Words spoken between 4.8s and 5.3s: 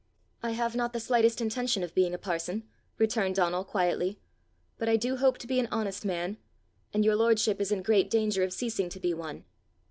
I do